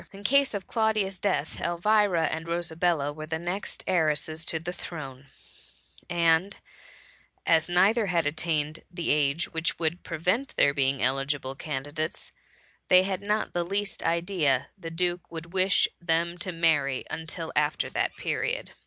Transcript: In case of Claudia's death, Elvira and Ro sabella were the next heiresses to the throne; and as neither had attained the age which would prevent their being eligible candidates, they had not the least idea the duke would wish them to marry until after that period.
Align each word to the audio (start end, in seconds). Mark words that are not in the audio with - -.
In 0.11 0.23
case 0.23 0.55
of 0.55 0.65
Claudia's 0.65 1.19
death, 1.19 1.61
Elvira 1.61 2.25
and 2.25 2.47
Ro 2.47 2.63
sabella 2.63 3.13
were 3.13 3.27
the 3.27 3.37
next 3.37 3.83
heiresses 3.85 4.45
to 4.45 4.57
the 4.59 4.73
throne; 4.73 5.27
and 6.09 6.57
as 7.45 7.69
neither 7.69 8.07
had 8.07 8.25
attained 8.25 8.79
the 8.89 9.11
age 9.11 9.53
which 9.53 9.77
would 9.77 10.01
prevent 10.01 10.55
their 10.55 10.73
being 10.73 11.03
eligible 11.03 11.53
candidates, 11.53 12.31
they 12.87 13.03
had 13.03 13.21
not 13.21 13.53
the 13.53 13.63
least 13.63 14.01
idea 14.01 14.69
the 14.75 14.89
duke 14.89 15.31
would 15.31 15.53
wish 15.53 15.87
them 16.01 16.35
to 16.39 16.51
marry 16.51 17.05
until 17.11 17.53
after 17.55 17.87
that 17.87 18.15
period. 18.17 18.71